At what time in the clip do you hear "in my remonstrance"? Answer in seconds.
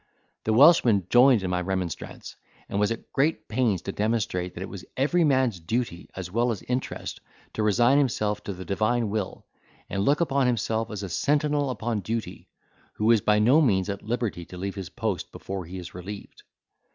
1.43-2.35